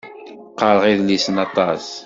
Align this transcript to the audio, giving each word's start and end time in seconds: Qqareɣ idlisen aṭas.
Qqareɣ 0.51 0.83
idlisen 0.91 1.37
aṭas. 1.45 1.85